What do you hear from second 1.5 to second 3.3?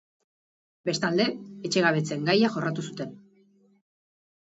etxegabetzeen gaia jorratu zuten.